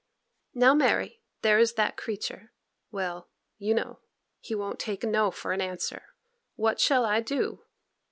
[0.55, 2.51] 'Now, Mary, there is that creature;
[2.89, 6.01] well—you know—he won't take "no" for an answer.
[6.55, 7.65] What shall I do?